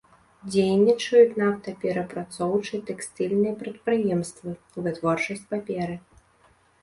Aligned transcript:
Дзейнічаюць 0.51 1.35
нафтаперапрацоўчыя, 1.41 2.79
тэкстыльныя 2.89 3.53
прадпрыемствы, 3.61 4.55
вытворчасць 4.87 5.47
паперы. 5.55 5.95